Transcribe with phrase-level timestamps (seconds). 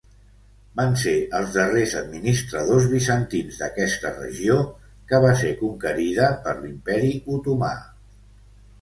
[0.77, 4.59] Van ser els darrers administradors bizantins d'aquesta regió,
[5.13, 7.75] que va ser conquerida per l'Imperi Otomà.